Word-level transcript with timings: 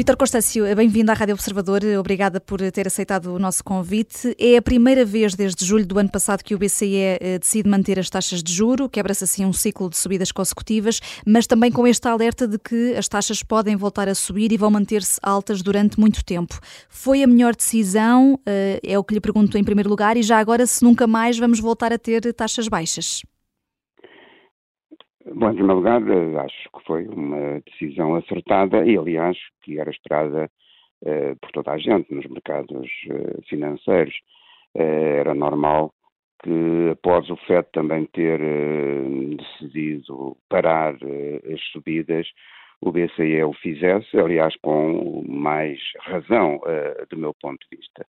Vítor 0.00 0.16
Constâncio, 0.16 0.64
bem-vindo 0.74 1.10
à 1.10 1.14
Rádio 1.14 1.34
Observador. 1.34 1.82
Obrigada 1.98 2.40
por 2.40 2.58
ter 2.72 2.86
aceitado 2.86 3.34
o 3.34 3.38
nosso 3.38 3.62
convite. 3.62 4.34
É 4.38 4.56
a 4.56 4.62
primeira 4.62 5.04
vez 5.04 5.34
desde 5.34 5.62
julho 5.62 5.84
do 5.84 5.98
ano 5.98 6.08
passado 6.08 6.42
que 6.42 6.54
o 6.54 6.58
BCE 6.58 7.18
eh, 7.20 7.38
decide 7.38 7.68
manter 7.68 7.98
as 7.98 8.08
taxas 8.08 8.42
de 8.42 8.50
juro, 8.50 8.88
quebra-se 8.88 9.24
assim 9.24 9.44
um 9.44 9.52
ciclo 9.52 9.90
de 9.90 9.98
subidas 9.98 10.32
consecutivas, 10.32 11.00
mas 11.26 11.46
também 11.46 11.70
com 11.70 11.86
este 11.86 12.08
alerta 12.08 12.48
de 12.48 12.58
que 12.58 12.94
as 12.96 13.08
taxas 13.08 13.42
podem 13.42 13.76
voltar 13.76 14.08
a 14.08 14.14
subir 14.14 14.52
e 14.52 14.56
vão 14.56 14.70
manter-se 14.70 15.20
altas 15.22 15.60
durante 15.60 16.00
muito 16.00 16.24
tempo. 16.24 16.58
Foi 16.88 17.22
a 17.22 17.26
melhor 17.26 17.54
decisão? 17.54 18.40
Eh, 18.46 18.80
é 18.82 18.98
o 18.98 19.04
que 19.04 19.12
lhe 19.12 19.20
pergunto 19.20 19.58
em 19.58 19.62
primeiro 19.62 19.90
lugar, 19.90 20.16
e 20.16 20.22
já 20.22 20.38
agora 20.38 20.66
se 20.66 20.82
nunca 20.82 21.06
mais 21.06 21.38
vamos 21.38 21.60
voltar 21.60 21.92
a 21.92 21.98
ter 21.98 22.32
taxas 22.32 22.68
baixas. 22.68 23.20
Bom, 25.32 25.50
em 25.50 25.54
primeiro 25.54 25.76
lugar, 25.76 26.02
acho 26.44 26.68
que 26.72 26.84
foi 26.84 27.06
uma 27.06 27.60
decisão 27.60 28.16
acertada 28.16 28.84
e, 28.84 28.98
aliás, 28.98 29.38
que 29.62 29.78
era 29.78 29.88
esperada 29.88 30.50
eh, 31.04 31.36
por 31.40 31.52
toda 31.52 31.70
a 31.70 31.78
gente 31.78 32.12
nos 32.12 32.26
mercados 32.26 32.90
eh, 33.08 33.40
financeiros. 33.48 34.14
Eh, 34.74 35.18
era 35.20 35.32
normal 35.32 35.94
que, 36.42 36.90
após 36.92 37.30
o 37.30 37.36
FED 37.36 37.68
também 37.72 38.06
ter 38.06 38.40
decidido 39.36 40.36
parar 40.48 40.94
as 40.94 41.60
subidas, 41.72 42.26
o 42.80 42.90
BCE 42.90 43.44
o 43.44 43.52
fizesse, 43.52 44.18
aliás, 44.18 44.56
com 44.56 45.22
mais 45.28 45.78
razão, 46.00 46.60
do 47.10 47.16
meu 47.16 47.34
ponto 47.34 47.60
de 47.70 47.76
vista, 47.76 48.06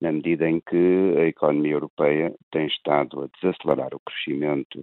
na 0.00 0.10
medida 0.10 0.48
em 0.48 0.60
que 0.60 1.14
a 1.18 1.26
economia 1.26 1.74
europeia 1.74 2.34
tem 2.50 2.66
estado 2.66 3.22
a 3.22 3.28
desacelerar 3.38 3.94
o 3.94 4.00
crescimento 4.00 4.82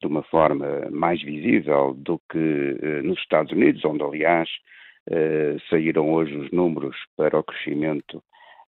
de 0.00 0.06
uma 0.06 0.22
forma 0.24 0.88
mais 0.90 1.22
visível 1.22 1.94
do 1.94 2.18
que 2.30 2.38
eh, 2.82 3.02
nos 3.02 3.18
Estados 3.18 3.52
Unidos, 3.52 3.84
onde, 3.84 4.02
aliás, 4.02 4.48
eh, 5.10 5.56
saíram 5.68 6.10
hoje 6.10 6.34
os 6.36 6.50
números 6.50 6.96
para 7.16 7.38
o 7.38 7.44
crescimento 7.44 8.22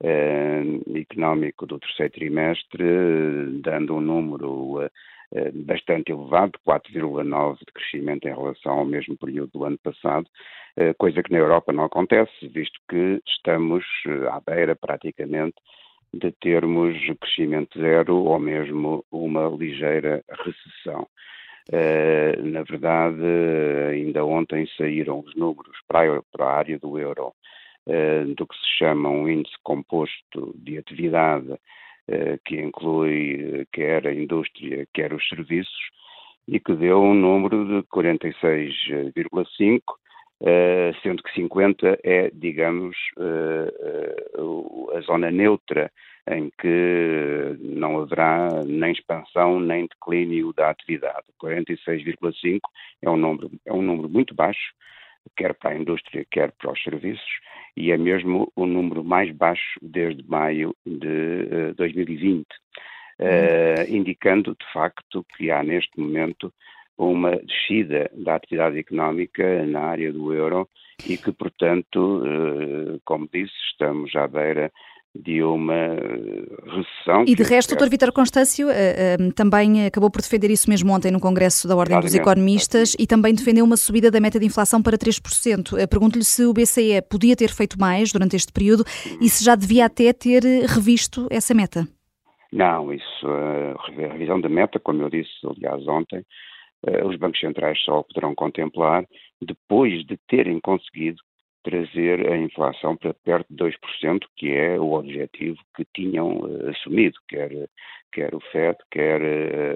eh, 0.01 0.63
económico 0.95 1.65
do 1.65 1.79
terceiro 1.79 2.13
trimestre, 2.13 2.83
dando 3.61 3.95
um 3.95 4.01
número 4.01 4.89
bastante 5.65 6.09
elevado, 6.09 6.57
4,9% 6.65 7.57
de 7.59 7.73
crescimento 7.73 8.25
em 8.29 8.33
relação 8.33 8.79
ao 8.79 8.85
mesmo 8.85 9.17
período 9.17 9.51
do 9.51 9.65
ano 9.65 9.77
passado, 9.77 10.25
coisa 10.97 11.21
que 11.21 11.33
na 11.33 11.39
Europa 11.39 11.73
não 11.73 11.83
acontece, 11.83 12.47
visto 12.47 12.79
que 12.89 13.21
estamos 13.27 13.83
à 14.31 14.39
beira 14.39 14.73
praticamente 14.73 15.55
de 16.13 16.31
termos 16.31 16.97
crescimento 17.19 17.79
zero 17.79 18.15
ou 18.15 18.39
mesmo 18.39 19.05
uma 19.11 19.47
ligeira 19.47 20.23
recessão. 20.29 21.07
Uh, 21.69 22.41
na 22.43 22.63
verdade, 22.63 23.21
ainda 23.91 24.23
ontem 24.23 24.65
saíram 24.77 25.19
os 25.19 25.35
números 25.35 25.77
para 25.85 26.23
a, 26.39 26.45
área 26.45 26.79
do 26.79 26.97
euro 26.97 27.33
uh, 27.85 28.35
do 28.35 28.47
que 28.47 28.55
se 28.55 28.77
chama 28.77 29.09
um 29.09 29.27
índice 29.27 29.55
composto 29.63 30.55
de 30.55 30.77
atividade, 30.77 31.51
uh, 31.51 32.39
que 32.45 32.55
inclui 32.55 33.67
quer 33.73 34.07
a 34.07 34.13
indústria, 34.13 34.87
quer 34.93 35.11
os 35.13 35.27
serviços, 35.27 35.89
e 36.47 36.57
que 36.57 36.73
deu 36.73 37.01
um 37.01 37.13
número 37.13 37.65
de 37.65 37.83
46,5, 37.89 39.81
Uh, 40.39 40.93
sendo 41.01 41.23
que 41.23 41.33
50 41.33 41.99
é, 42.03 42.29
digamos, 42.31 42.95
uh, 43.17 44.39
uh, 44.39 44.95
a 44.95 45.01
zona 45.01 45.31
neutra 45.31 45.91
em 46.29 46.51
que 46.61 47.57
não 47.59 47.99
haverá 47.99 48.63
nem 48.63 48.91
expansão 48.91 49.59
nem 49.59 49.87
declínio 49.87 50.53
da 50.53 50.69
atividade. 50.69 51.25
46,5 51.43 52.59
é 53.01 53.09
um 53.09 53.17
número 53.17 53.49
é 53.65 53.73
um 53.73 53.81
número 53.81 54.07
muito 54.07 54.35
baixo, 54.35 54.73
quer 55.35 55.55
para 55.55 55.71
a 55.71 55.75
indústria, 55.75 56.23
quer 56.29 56.51
para 56.51 56.71
os 56.71 56.83
serviços, 56.83 57.39
e 57.75 57.91
é 57.91 57.97
mesmo 57.97 58.51
o 58.55 58.67
número 58.67 59.03
mais 59.03 59.31
baixo 59.31 59.79
desde 59.81 60.23
maio 60.29 60.75
de 60.85 61.73
2020, 61.77 62.45
indicando 63.89 64.51
de 64.51 64.71
facto 64.71 65.25
que 65.35 65.49
há 65.49 65.63
neste 65.63 65.99
momento 65.99 66.53
uma 66.97 67.31
descida 67.37 68.09
da 68.13 68.35
atividade 68.35 68.79
económica 68.79 69.65
na 69.65 69.81
área 69.81 70.11
do 70.11 70.33
euro 70.33 70.67
e 71.07 71.17
que, 71.17 71.31
portanto, 71.31 72.23
eh, 72.25 72.99
como 73.05 73.29
disse, 73.31 73.53
estamos 73.71 74.15
à 74.15 74.27
beira 74.27 74.71
de 75.15 75.41
uma 75.43 75.95
recessão. 76.65 77.23
E 77.27 77.35
de 77.35 77.43
resto, 77.43 77.73
o 77.73 77.77
Dr. 77.77 77.89
Vítor 77.89 78.11
Constâncio 78.11 78.69
eh, 78.69 79.15
eh, 79.15 79.17
também 79.35 79.85
acabou 79.85 80.11
por 80.11 80.21
defender 80.21 80.49
isso 80.51 80.69
mesmo 80.69 80.91
ontem 80.91 81.11
no 81.11 81.19
Congresso 81.19 81.67
da 81.67 81.75
Ordem 81.75 81.99
dos 81.99 82.13
Economistas 82.13 82.95
e 82.99 83.05
também 83.05 83.33
defendeu 83.33 83.63
uma 83.63 83.77
subida 83.77 84.11
da 84.11 84.19
meta 84.19 84.39
de 84.39 84.45
inflação 84.45 84.81
para 84.81 84.97
3%. 84.97 85.87
Pergunto-lhe 85.87 86.25
se 86.25 86.45
o 86.45 86.53
BCE 86.53 87.01
podia 87.09 87.35
ter 87.35 87.49
feito 87.49 87.79
mais 87.79 88.11
durante 88.11 88.35
este 88.35 88.51
período 88.51 88.83
e 89.21 89.29
se 89.29 89.43
já 89.43 89.55
devia 89.55 89.85
até 89.85 90.11
ter 90.13 90.43
revisto 90.67 91.27
essa 91.29 91.53
meta. 91.53 91.87
Não, 92.51 92.93
isso, 92.93 93.27
a 93.27 94.11
revisão 94.13 94.39
da 94.39 94.49
meta, 94.49 94.79
como 94.79 95.01
eu 95.03 95.09
disse, 95.09 95.31
aliás, 95.43 95.85
ontem, 95.87 96.19
eh, 96.19 96.23
os 97.05 97.15
bancos 97.17 97.39
centrais 97.39 97.79
só 97.81 98.03
poderão 98.03 98.35
contemplar 98.35 99.05
depois 99.41 100.05
de 100.05 100.17
terem 100.27 100.59
conseguido 100.59 101.21
trazer 101.67 102.31
a 102.31 102.37
inflação 102.37 102.95
para 102.95 103.13
perto 103.13 103.45
de 103.49 103.61
2%, 103.61 104.19
que 104.37 104.53
é 104.53 104.79
o 104.79 104.93
objetivo 104.93 105.57
que 105.75 105.85
tinham 105.93 106.37
uh, 106.37 106.69
assumido, 106.69 107.17
quer, 107.27 107.51
quer 108.13 108.33
o 108.33 108.39
FED, 108.39 108.77
quer 108.89 109.21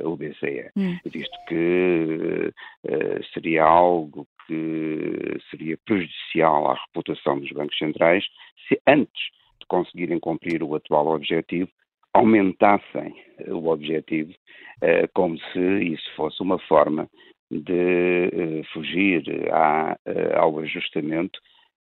uh, 0.02 0.10
o 0.10 0.16
BCE, 0.16 0.72
hum. 0.74 0.98
visto 1.06 1.38
que 1.50 2.54
uh, 2.86 3.24
seria 3.34 3.66
algo 3.66 4.26
que 4.48 5.38
seria 5.50 5.78
prejudicial 5.86 6.72
à 6.72 6.76
reputação 6.76 7.38
dos 7.38 7.52
bancos 7.52 7.78
centrais 7.78 8.24
se 8.70 8.80
antes 8.88 9.24
de 9.60 9.68
conseguirem 9.68 10.18
cumprir 10.18 10.64
o 10.64 10.74
atual 10.76 11.08
objetivo 11.08 11.70
aumentassem 12.14 13.16
o 13.48 13.68
objetivo, 13.68 14.34
eh, 14.82 15.08
como 15.14 15.38
se 15.38 15.60
isso 15.84 16.10
fosse 16.16 16.42
uma 16.42 16.60
forma 16.60 17.10
de 17.50 18.30
eh, 18.34 18.62
fugir 18.74 19.24
à, 19.52 19.98
eh, 20.06 20.36
ao 20.36 20.60
ajustamento 20.60 21.40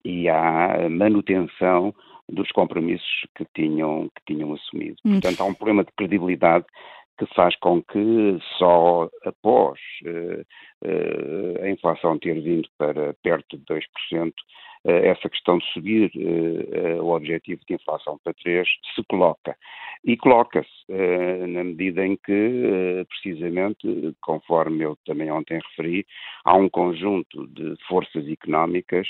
e 0.04 0.30
à 0.30 0.88
manutenção 0.90 1.94
dos 2.30 2.52
compromissos 2.52 3.28
que 3.36 3.46
tinham, 3.56 4.10
que 4.16 4.34
tinham 4.34 4.54
assumido. 4.54 4.98
Hum. 5.06 5.14
Portanto, 5.14 5.42
há 5.42 5.46
um 5.46 5.54
problema 5.54 5.84
de 5.84 5.92
credibilidade 5.96 6.66
que 7.18 7.26
faz 7.34 7.56
com 7.58 7.82
que 7.82 8.38
só 8.58 9.10
após 9.26 9.80
uh, 10.06 10.42
uh, 10.86 11.64
a 11.64 11.70
inflação 11.70 12.20
ter 12.20 12.42
vindo 12.42 12.68
para 12.78 13.14
perto 13.24 13.58
de 13.58 13.66
2%, 13.66 13.82
uh, 14.30 14.90
essa 14.90 15.30
questão 15.30 15.58
de 15.58 15.66
subir 15.74 16.12
o 17.02 17.14
objetivo 17.14 17.62
de 17.68 17.76
inflação 17.76 18.20
para 18.24 18.34
3% 18.34 18.66
se 18.96 19.04
coloca. 19.10 19.56
E 20.04 20.16
coloca-se 20.18 20.70
na 21.48 21.64
medida 21.64 22.06
em 22.06 22.16
que, 22.16 23.04
precisamente, 23.10 24.16
conforme 24.22 24.84
eu 24.84 24.96
também 25.04 25.32
ontem 25.32 25.60
referi, 25.70 26.06
há 26.44 26.56
um 26.56 26.70
conjunto 26.70 27.48
de 27.48 27.76
forças 27.88 28.28
económicas 28.28 29.08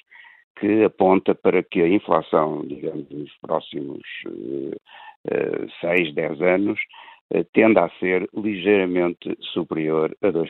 que 0.59 0.83
aponta 0.83 1.35
para 1.35 1.61
que 1.63 1.81
a 1.81 1.87
inflação, 1.87 2.66
digamos, 2.66 3.09
nos 3.09 3.31
próximos 3.41 4.01
uh, 4.27 4.75
uh, 5.27 5.72
6, 5.81 6.13
10 6.13 6.41
anos, 6.41 6.79
uh, 7.33 7.43
tenda 7.53 7.85
a 7.85 7.89
ser 7.99 8.27
ligeiramente 8.33 9.37
superior 9.53 10.15
a 10.21 10.27
2%. 10.27 10.47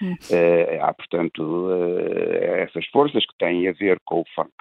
Hum. 0.00 0.12
Uh, 0.12 0.82
há, 0.82 0.94
portanto, 0.94 1.42
uh, 1.42 2.54
essas 2.54 2.86
forças 2.86 3.24
que 3.26 3.36
têm 3.38 3.68
a 3.68 3.72
ver 3.72 3.98
com 4.04 4.20
o 4.20 4.24
facto 4.34 4.52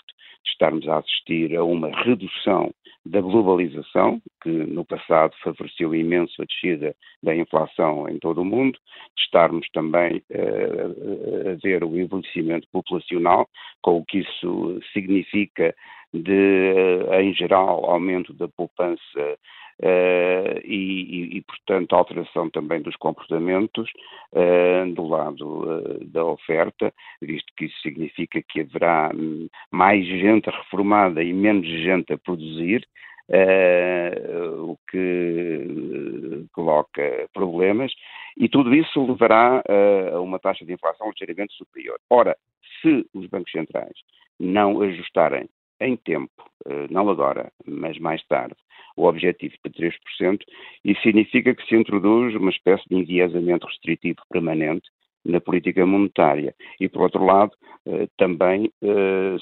de 0.43 0.51
estarmos 0.51 0.87
a 0.87 0.97
assistir 0.97 1.55
a 1.55 1.63
uma 1.63 1.89
redução 2.03 2.73
da 3.05 3.21
globalização, 3.21 4.21
que 4.41 4.49
no 4.49 4.83
passado 4.83 5.33
favoreceu 5.43 5.95
imenso 5.95 6.41
a 6.41 6.45
descida 6.45 6.95
da 7.23 7.35
inflação 7.35 8.09
em 8.09 8.19
todo 8.19 8.41
o 8.41 8.45
mundo, 8.45 8.77
de 9.15 9.23
estarmos 9.23 9.67
também 9.71 10.23
uh, 10.31 11.51
a 11.51 11.55
ver 11.61 11.83
o 11.83 11.97
envelhecimento 11.97 12.67
populacional, 12.71 13.47
com 13.81 13.97
o 13.97 14.05
que 14.05 14.19
isso 14.19 14.79
significa 14.93 15.75
de, 16.13 17.05
em 17.21 17.33
geral, 17.33 17.85
aumento 17.85 18.33
da 18.33 18.47
poupança 18.47 19.37
Uh, 19.79 20.57
e, 20.63 21.37
e, 21.37 21.41
portanto, 21.43 21.93
alteração 21.93 22.49
também 22.49 22.81
dos 22.81 22.95
comportamentos 22.95 23.87
uh, 24.33 24.91
do 24.91 25.07
lado 25.07 25.69
uh, 25.69 26.05
da 26.05 26.25
oferta, 26.25 26.91
visto 27.21 27.53
que 27.55 27.65
isso 27.65 27.79
significa 27.81 28.41
que 28.41 28.61
haverá 28.61 29.11
hum, 29.13 29.47
mais 29.69 30.03
gente 30.03 30.49
reformada 30.49 31.23
e 31.23 31.31
menos 31.31 31.67
gente 31.67 32.11
a 32.11 32.17
produzir, 32.17 32.87
o 34.59 34.77
que 34.89 36.47
coloca 36.53 37.27
problemas, 37.33 37.91
e 38.37 38.47
tudo 38.47 38.73
isso 38.73 39.05
levará 39.05 39.61
a 40.13 40.21
uma 40.21 40.39
taxa 40.39 40.63
de 40.65 40.71
inflação 40.71 41.09
ligeiramente 41.09 41.53
superior. 41.55 41.99
Ora, 42.09 42.37
se 42.81 43.05
os 43.13 43.27
bancos 43.27 43.51
centrais 43.51 43.91
não 44.39 44.81
ajustarem 44.81 45.49
em 45.79 45.95
tempo, 45.95 46.43
eh, 46.65 46.87
não 46.89 47.09
agora, 47.09 47.51
mas 47.65 47.97
mais 47.99 48.25
tarde, 48.27 48.55
o 48.95 49.05
objetivo 49.05 49.55
de 49.63 49.71
3%, 49.71 50.39
isso 50.83 51.01
significa 51.01 51.53
que 51.53 51.65
se 51.67 51.75
introduz 51.75 52.35
uma 52.35 52.49
espécie 52.49 52.83
de 52.89 52.95
enviesamento 52.95 53.67
restritivo 53.67 54.19
permanente 54.29 54.89
na 55.23 55.39
política 55.39 55.85
monetária. 55.85 56.55
E, 56.79 56.89
por 56.89 57.03
outro 57.03 57.23
lado, 57.23 57.51
também 58.17 58.71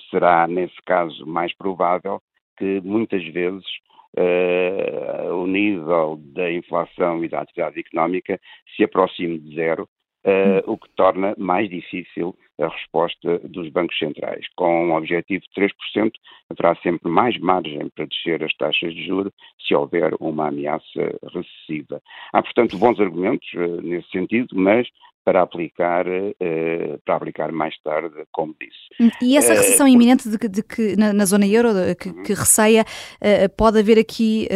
será, 0.09 0.47
nesse 0.47 0.75
caso, 0.85 1.25
mais 1.25 1.55
provável 1.55 2.19
que 2.57 2.81
muitas 2.81 3.23
vezes 3.27 3.63
o 5.31 5.47
nível 5.47 6.19
da 6.33 6.51
inflação 6.51 7.23
e 7.23 7.29
da 7.29 7.41
atividade 7.41 7.79
económica 7.79 8.39
se 8.75 8.83
aproxime 8.83 9.39
de 9.39 9.55
zero, 9.55 9.87
uh, 10.25 10.71
o 10.71 10.77
que 10.77 10.89
torna 10.95 11.33
mais 11.37 11.69
difícil 11.69 12.35
a 12.59 12.67
resposta 12.67 13.39
dos 13.39 13.69
bancos 13.69 13.97
centrais. 13.97 14.45
Com 14.55 14.87
um 14.87 14.95
objetivo 14.95 15.43
de 15.43 15.61
3%, 15.61 16.11
haverá 16.49 16.75
sempre 16.81 17.09
mais 17.09 17.37
margem 17.39 17.89
para 17.89 18.05
descer 18.05 18.43
as 18.43 18.53
taxas 18.55 18.93
de 18.93 19.05
juros 19.05 19.33
se 19.65 19.75
houver 19.75 20.13
uma 20.19 20.47
ameaça 20.47 21.19
recessiva. 21.33 22.01
Há, 22.33 22.41
portanto, 22.41 22.77
bons 22.77 22.99
argumentos 22.99 23.47
uh, 23.53 23.81
nesse 23.81 24.09
sentido, 24.09 24.55
mas 24.55 24.87
para 25.25 25.41
aplicar, 25.41 26.05
uh, 26.07 27.01
para 27.03 27.15
aplicar 27.15 27.51
mais 27.51 27.75
tarde, 27.81 28.13
como 28.31 28.55
disse. 28.61 29.13
E 29.19 29.35
essa 29.35 29.53
recessão 29.53 29.87
uh, 29.87 29.89
iminente 29.89 30.29
de, 30.29 30.37
de 30.37 30.61
que 30.61 30.95
na, 30.95 31.11
na, 31.11 31.25
zona 31.25 31.47
euro, 31.47 31.69
que, 31.99 32.13
que 32.23 32.33
receia, 32.33 32.83
uh, 32.83 33.49
pode 33.57 33.79
haver 33.79 33.97
aqui 33.97 34.47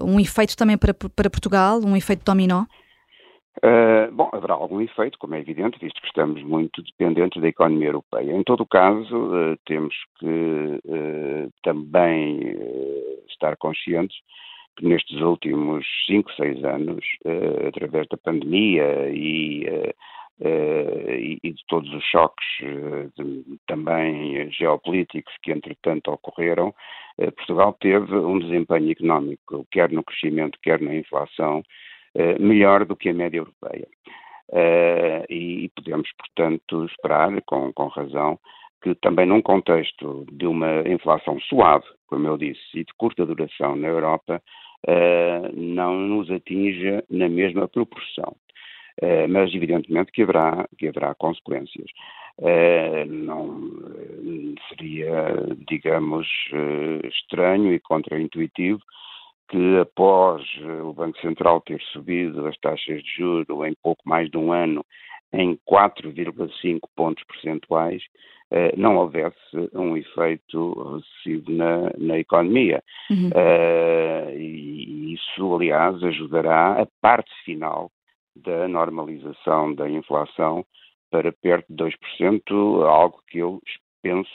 um 0.00 0.20
efeito 0.20 0.56
também 0.56 0.78
para, 0.78 0.94
para 0.94 1.28
Portugal, 1.28 1.80
um 1.84 1.96
efeito 1.96 2.24
dominó? 2.24 2.64
Uh, 3.58 4.10
bom, 4.12 4.30
haverá 4.32 4.54
algum 4.54 4.80
efeito, 4.80 5.18
como 5.18 5.34
é 5.34 5.40
evidente, 5.40 5.78
visto 5.78 6.00
que 6.00 6.06
estamos 6.06 6.42
muito 6.42 6.82
dependentes 6.82 7.40
da 7.40 7.48
economia 7.48 7.88
europeia. 7.88 8.32
Em 8.32 8.42
todo 8.42 8.62
o 8.62 8.66
caso, 8.66 9.14
uh, 9.14 9.56
temos 9.66 9.94
que 10.18 10.26
uh, 10.26 11.52
também 11.62 12.56
estar 13.28 13.56
conscientes 13.58 14.16
que 14.76 14.86
nestes 14.86 15.20
últimos 15.20 15.86
5, 16.06 16.32
6 16.32 16.64
anos, 16.64 17.04
através 17.68 18.08
da 18.08 18.16
pandemia 18.16 19.10
e, 19.10 19.66
e, 20.40 21.52
de 21.52 21.62
todos 21.68 21.92
os 21.92 22.02
choques 22.04 22.46
de, 23.14 23.44
também 23.66 24.50
geopolíticos 24.50 25.34
que 25.42 25.52
entretanto 25.52 26.10
ocorreram, 26.10 26.74
Portugal 27.36 27.76
teve 27.82 28.16
um 28.16 28.38
desempenho 28.38 28.92
económico, 28.92 29.66
quer 29.70 29.92
no 29.92 30.02
crescimento, 30.02 30.58
quer 30.62 30.80
na 30.80 30.94
inflação, 30.94 31.62
melhor 32.38 32.84
do 32.84 32.96
que 32.96 33.08
a 33.08 33.14
média 33.14 33.38
europeia. 33.38 33.88
Uh, 34.52 35.24
e, 35.30 35.70
podemos, 35.74 36.10
portanto, 36.12 36.84
esperar, 36.84 37.30
com, 37.46 37.72
com 37.72 37.86
razão, 37.86 38.38
que 38.82 38.94
também 38.96 39.24
num 39.24 39.40
contexto 39.40 40.26
de 40.30 40.46
uma 40.46 40.86
inflação 40.86 41.40
suave, 41.40 41.86
como 42.06 42.28
eu 42.28 42.36
disse, 42.36 42.60
e 42.74 42.84
de 42.84 42.92
curta 42.98 43.24
duração 43.24 43.74
na 43.76 43.88
Europa, 43.88 44.42
uh, 44.86 45.56
não 45.56 45.96
nos 45.96 46.30
atinja 46.30 47.02
na 47.08 47.28
mesma 47.30 47.66
proporção. 47.66 48.36
Mas 49.30 49.52
evidentemente 49.54 50.12
que 50.12 50.22
haverá, 50.22 50.68
que 50.76 50.86
haverá 50.86 51.14
consequências. 51.14 51.86
Não 53.08 53.72
seria, 54.68 55.34
digamos, 55.66 56.28
estranho 57.02 57.72
e 57.72 57.80
contraintuitivo 57.80 58.82
que 59.52 59.78
após 59.78 60.42
eh, 60.62 60.82
o 60.82 60.94
Banco 60.94 61.20
Central 61.20 61.60
ter 61.60 61.78
subido 61.92 62.46
as 62.46 62.56
taxas 62.58 63.02
de 63.02 63.16
juros 63.18 63.46
em 63.66 63.74
pouco 63.82 64.02
mais 64.06 64.30
de 64.30 64.38
um 64.38 64.50
ano 64.50 64.82
em 65.30 65.58
4,5 65.70 66.80
pontos 66.96 67.22
percentuais, 67.24 68.02
eh, 68.50 68.72
não 68.78 68.96
houvesse 68.96 69.36
um 69.74 69.94
efeito 69.94 70.94
recessivo 70.94 71.52
na, 71.52 71.92
na 71.98 72.18
economia. 72.18 72.82
Uhum. 73.10 73.28
Uh, 73.28 74.38
e 74.38 75.14
isso, 75.14 75.54
aliás, 75.54 76.02
ajudará 76.02 76.80
a 76.80 76.86
parte 77.02 77.30
final 77.44 77.90
da 78.34 78.66
normalização 78.66 79.74
da 79.74 79.88
inflação 79.88 80.64
para 81.10 81.30
perto 81.30 81.66
de 81.68 81.84
2%, 81.84 82.86
algo 82.86 83.22
que 83.28 83.38
eu 83.38 83.60
penso 84.02 84.30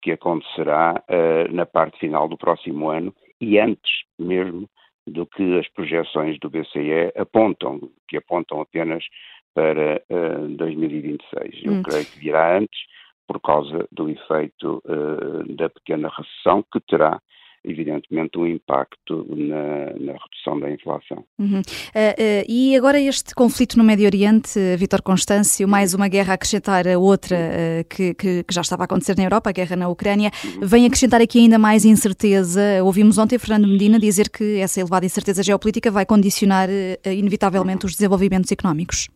que 0.00 0.12
acontecerá 0.12 1.02
uh, 1.08 1.54
na 1.54 1.66
parte 1.66 1.98
final 1.98 2.26
do 2.26 2.38
próximo 2.38 2.88
ano 2.88 3.14
e 3.42 3.58
antes 3.58 4.04
mesmo 4.18 4.70
do 5.04 5.26
que 5.26 5.58
as 5.58 5.68
projeções 5.70 6.38
do 6.38 6.48
BCE 6.48 7.12
apontam, 7.16 7.80
que 8.06 8.16
apontam 8.16 8.60
apenas 8.60 9.04
para 9.52 10.00
uh, 10.08 10.44
eh, 10.54 10.56
2026. 10.56 11.64
Eu 11.64 11.72
hum. 11.72 11.82
creio 11.82 12.06
que 12.06 12.18
virá 12.20 12.56
antes 12.56 12.80
por 13.26 13.40
causa 13.40 13.86
do 13.90 14.08
efeito 14.08 14.80
uh, 14.86 15.56
da 15.56 15.68
pequena 15.68 16.08
recessão 16.08 16.64
que 16.72 16.80
terá 16.88 17.20
evidentemente, 17.64 18.38
um 18.38 18.46
impacto 18.46 19.26
na, 19.30 19.92
na 19.98 20.12
redução 20.12 20.58
da 20.58 20.70
inflação. 20.70 21.24
Uhum. 21.38 21.60
Uh, 21.60 21.60
uh, 21.60 22.44
e 22.48 22.76
agora 22.76 23.00
este 23.00 23.34
conflito 23.34 23.78
no 23.78 23.84
Médio 23.84 24.06
Oriente, 24.06 24.58
Vitor 24.76 25.00
Constâncio, 25.02 25.68
mais 25.68 25.94
uma 25.94 26.08
guerra 26.08 26.32
a 26.32 26.34
acrescentar 26.34 26.88
a 26.88 26.98
outra 26.98 27.36
uh, 27.36 27.84
que, 27.88 28.14
que, 28.14 28.44
já 28.50 28.62
estava 28.62 28.82
a 28.82 28.86
acontecer 28.86 29.16
na 29.16 29.24
Europa, 29.24 29.50
a 29.50 29.52
guerra 29.52 29.76
na 29.76 29.88
Ucrânia, 29.88 30.30
uhum. 30.44 30.66
vem 30.66 30.86
acrescentar 30.86 31.20
aqui 31.20 31.38
ainda 31.38 31.58
mais 31.58 31.84
incerteza. 31.84 32.82
Ouvimos 32.82 33.16
ontem 33.18 33.38
Fernando 33.38 33.68
Medina 33.68 33.98
dizer 33.98 34.28
que 34.28 34.58
essa 34.58 34.80
elevada 34.80 35.06
incerteza 35.06 35.42
geopolítica 35.42 35.90
vai 35.90 36.04
condicionar 36.04 36.68
inevitavelmente 37.04 37.86
os 37.86 37.92
desenvolvimentos 37.92 38.50
económicos. 38.50 39.08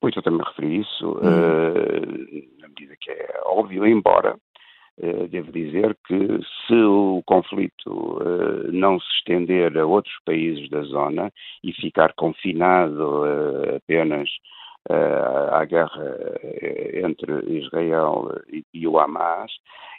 Pois 0.00 0.14
eu 0.16 0.22
também 0.22 0.44
referi 0.44 0.80
isso, 0.80 1.06
uhum. 1.06 2.40
na 2.60 2.68
medida 2.68 2.94
que 3.00 3.10
é 3.10 3.40
óbvio, 3.44 3.86
embora 3.86 4.36
devo 5.28 5.52
dizer 5.52 5.96
que 6.06 6.40
se 6.66 6.74
o 6.74 7.22
conflito 7.26 8.18
eh, 8.20 8.70
não 8.72 8.98
se 8.98 9.06
estender 9.18 9.76
a 9.76 9.86
outros 9.86 10.14
países 10.24 10.68
da 10.70 10.82
zona 10.82 11.32
e 11.62 11.72
ficar 11.72 12.14
confinado 12.14 13.26
eh, 13.26 13.76
apenas 13.76 14.28
à 15.50 15.64
guerra 15.64 16.14
entre 16.94 17.58
Israel 17.58 18.30
e 18.72 18.86
o 18.86 19.00
Hamas, 19.00 19.50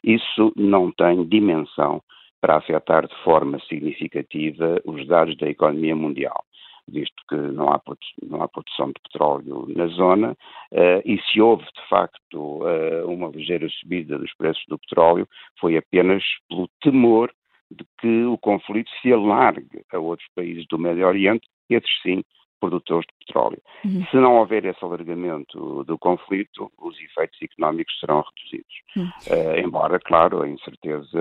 isso 0.01 0.53
não 0.55 0.93
tem 0.93 1.25
dimensão 1.25 2.01
para 2.39 2.55
afetar 2.55 3.05
de 3.05 3.13
forma 3.21 3.59
significativa 3.67 4.81
os 4.85 5.05
dados 5.05 5.35
da 5.35 5.49
economia 5.49 5.93
mundial 5.93 6.41
visto 6.87 7.15
que 7.29 7.35
não 7.35 7.69
há, 7.69 7.81
não 8.23 8.41
há 8.41 8.47
produção 8.47 8.87
de 8.87 9.01
petróleo 9.03 9.65
na 9.75 9.87
zona, 9.87 10.31
uh, 10.71 11.01
e 11.05 11.19
se 11.23 11.41
houve 11.41 11.63
de 11.63 11.89
facto 11.89 12.63
uh, 12.63 13.07
uma 13.07 13.29
ligeira 13.29 13.67
subida 13.69 14.17
dos 14.17 14.33
preços 14.35 14.63
do 14.67 14.79
petróleo, 14.79 15.27
foi 15.59 15.77
apenas 15.77 16.23
pelo 16.49 16.69
temor 16.81 17.31
de 17.69 17.85
que 17.99 18.23
o 18.23 18.37
conflito 18.37 18.89
se 19.01 19.11
alargue 19.11 19.83
a 19.91 19.99
outros 19.99 20.27
países 20.33 20.65
do 20.67 20.79
Médio 20.79 21.05
Oriente, 21.05 21.47
esses 21.69 22.01
sim 22.01 22.23
produtores 22.59 23.05
de 23.05 23.25
petróleo. 23.25 23.61
Uhum. 23.85 24.05
Se 24.09 24.17
não 24.17 24.37
houver 24.37 24.65
esse 24.65 24.83
alargamento 24.83 25.83
do 25.83 25.97
conflito, 25.97 26.71
os 26.79 26.99
efeitos 26.99 27.37
económicos 27.41 27.99
serão 27.99 28.23
reduzidos. 28.23 28.75
Uhum. 28.95 29.09
Uh, 29.27 29.59
embora, 29.59 29.99
claro, 29.99 30.41
a 30.41 30.49
incerteza 30.49 31.19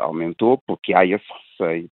aumentou, 0.00 0.60
porque 0.66 0.92
há 0.94 1.04
esse 1.04 1.24
receio 1.58 1.88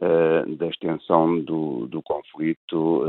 da 0.00 0.66
extensão 0.66 1.40
do, 1.40 1.86
do 1.86 2.02
conflito 2.02 3.04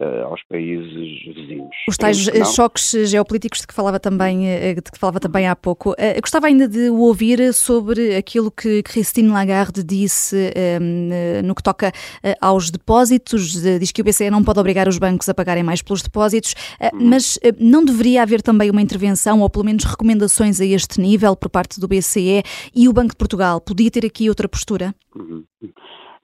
uh, 0.00 0.04
uh, 0.04 0.26
aos 0.26 0.42
países 0.48 1.34
vizinhos. 1.34 1.74
Os 1.88 1.96
tais 1.96 2.18
choques 2.54 2.92
geopolíticos 3.08 3.60
de 3.60 3.66
que 3.66 3.74
falava 3.74 3.98
também, 3.98 4.40
de 4.74 4.82
que 4.82 4.98
falava 4.98 5.20
também 5.20 5.46
há 5.48 5.56
pouco. 5.56 5.94
Eu 5.98 6.20
gostava 6.20 6.46
ainda 6.46 6.68
de 6.68 6.90
o 6.90 7.00
ouvir 7.00 7.52
sobre 7.52 8.16
aquilo 8.16 8.50
que 8.50 8.82
Christine 8.82 9.28
Lagarde 9.28 9.82
disse 9.82 10.52
um, 10.80 11.46
no 11.46 11.54
que 11.54 11.62
toca 11.62 11.92
aos 12.40 12.70
depósitos. 12.70 13.62
Diz 13.78 13.92
que 13.92 14.00
o 14.00 14.04
BCE 14.04 14.30
não 14.30 14.42
pode 14.42 14.60
obrigar 14.60 14.88
os 14.88 14.98
bancos 14.98 15.28
a 15.28 15.34
pagarem 15.34 15.62
mais 15.62 15.82
pelos 15.82 16.02
depósitos, 16.02 16.54
hum. 16.80 17.08
mas 17.08 17.38
não 17.58 17.84
deveria 17.84 18.22
haver 18.22 18.42
também 18.42 18.70
uma 18.70 18.82
intervenção 18.82 19.40
ou 19.40 19.50
pelo 19.50 19.64
menos 19.64 19.84
recomendações 19.84 20.60
a 20.60 20.64
este 20.64 21.00
nível 21.00 21.36
por 21.36 21.48
parte 21.48 21.80
do 21.80 21.88
BCE 21.88 22.42
e 22.74 22.88
o 22.88 22.92
Banco 22.92 23.10
de 23.10 23.16
Portugal 23.16 23.60
podia 23.60 23.90
ter 23.90 24.04
aqui 24.04 24.28
outra 24.28 24.48
postura? 24.48 24.94
Uhum. 25.14 25.44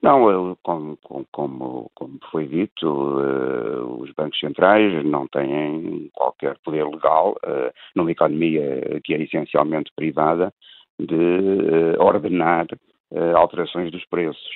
Não, 0.01 0.55
como, 0.61 0.97
como, 1.31 1.91
como 1.95 2.19
foi 2.31 2.47
dito, 2.47 2.87
uh, 2.87 4.01
os 4.01 4.11
bancos 4.11 4.39
centrais 4.39 5.03
não 5.05 5.27
têm 5.27 6.09
qualquer 6.13 6.57
poder 6.59 6.85
legal 6.85 7.35
uh, 7.43 7.71
numa 7.95 8.11
economia 8.11 9.01
que 9.03 9.13
é 9.13 9.21
essencialmente 9.21 9.91
privada 9.95 10.53
de 10.99 11.15
uh, 11.15 12.01
ordenar 12.01 12.67
alterações 13.35 13.91
dos 13.91 14.03
preços. 14.05 14.49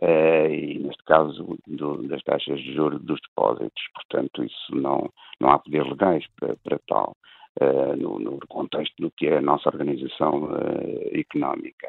e 0.00 0.78
neste 0.78 1.02
caso 1.04 1.58
do, 1.66 2.08
das 2.08 2.22
taxas 2.22 2.58
de 2.60 2.74
juros 2.74 3.02
dos 3.02 3.20
depósitos. 3.20 3.82
Portanto, 3.92 4.44
isso 4.44 4.74
não, 4.74 5.10
não 5.40 5.50
há 5.50 5.58
poder 5.58 5.84
legais 5.84 6.24
para, 6.38 6.56
para 6.64 6.78
tal. 6.86 7.16
Uh, 7.60 7.96
no, 7.96 8.20
no, 8.20 8.38
contexto 8.46 8.94
do 9.00 9.10
que 9.10 9.26
é 9.26 9.38
a 9.38 9.42
nossa 9.42 9.68
organização 9.68 10.44
uh, 10.44 11.18
económica. 11.18 11.88